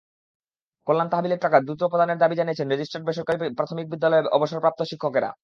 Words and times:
কল্যাণ 0.87 1.07
তহবিলের 1.11 1.43
টাকা 1.45 1.57
দ্রুত 1.65 1.81
প্রদানের 1.91 2.21
দাবি 2.21 2.35
জানিয়েছেন 2.39 2.67
রেজিস্টার্ড 2.67 3.05
বেসরকারি 3.07 3.37
প্রাথমিক 3.57 3.85
বিদ্যালয়ের 3.91 4.31
অবসরপ্রাপ্ত 4.37 4.79
শিক্ষকেরা। 4.91 5.29